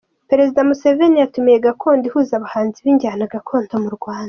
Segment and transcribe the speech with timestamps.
[0.29, 4.19] Perezida Museveni yatumiye ’Gakondo’ ihuza abahanzi b’injyana gakondo mu Rwanda